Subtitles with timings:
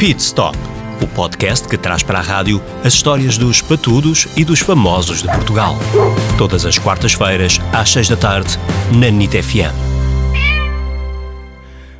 [0.00, 0.56] Pit Stop,
[1.02, 5.28] o podcast que traz para a rádio as histórias dos patudos e dos famosos de
[5.28, 5.76] Portugal.
[6.38, 8.58] Todas as quartas-feiras, às seis da tarde,
[8.98, 9.90] na NIT FM.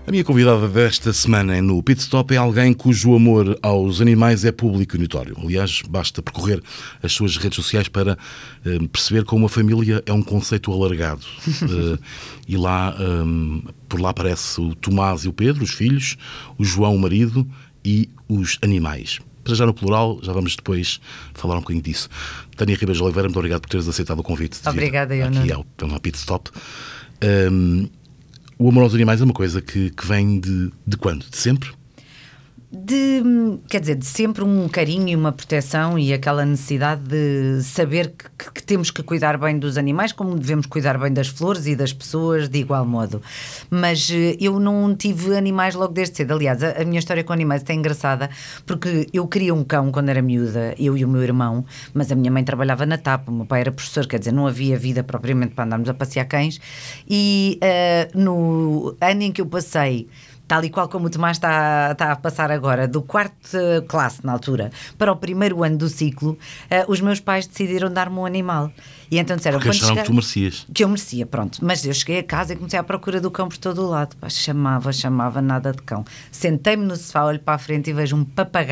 [0.06, 4.51] A minha convidada desta semana no Pit Stop é alguém cujo amor aos animais é
[4.51, 5.37] público e notório.
[5.40, 6.62] Aliás, basta percorrer
[7.03, 8.14] as suas redes sociais para
[8.64, 11.21] uh, perceber como a família é um conceito alargado.
[11.46, 11.98] uh,
[12.48, 16.16] e lá, um, por lá aparece o Tomás e o Pedro, os filhos,
[16.59, 17.46] o João, o marido
[17.84, 19.18] e os animais.
[19.42, 21.00] Para já no plural, já vamos depois
[21.34, 22.09] falar um bocadinho disso.
[22.56, 24.59] Tânia Ribas de Oliveira, muito obrigado por teres aceitado o convite.
[24.66, 26.51] Obrigada, eu Aqui ao, ao Pit Stop.
[27.51, 27.88] Um,
[28.59, 31.24] o amor aos animais é uma coisa que, que vem de, de quando?
[31.28, 31.70] De sempre?
[32.73, 33.20] de,
[33.69, 38.52] quer dizer, de sempre um carinho e uma proteção e aquela necessidade de saber que,
[38.52, 41.92] que, temos que cuidar bem dos animais, como devemos cuidar bem das flores e das
[41.92, 43.23] pessoas de igual modo.
[43.68, 46.34] Mas eh, eu não tive animais logo desde cedo.
[46.34, 48.30] Aliás, a, a minha história com animais é engraçada
[48.66, 52.15] porque eu queria um cão quando era miúda, eu e o meu irmão, mas a
[52.15, 55.02] minha mãe trabalhava na TAP, o meu pai era professor, quer dizer, não havia vida
[55.02, 56.60] propriamente para andarmos a passear cães.
[57.09, 60.09] E uh, no ano em que eu passei
[60.51, 63.56] tal e qual como o Tomás está, está a passar agora, do quarto
[63.87, 68.19] classe na altura para o primeiro ano do ciclo, uh, os meus pais decidiram dar-me
[68.19, 68.73] um animal.
[69.09, 70.03] E então disseram Porque acharam chegar...
[70.03, 70.67] que tu merecias.
[70.75, 71.59] Que eu merecia, pronto.
[71.62, 74.17] Mas eu cheguei a casa e comecei à procura do cão por todo o lado.
[74.17, 76.05] Pá, chamava, chamava, nada de cão.
[76.33, 78.69] Sentei-me no sofá, olho para a frente e vejo um papagaio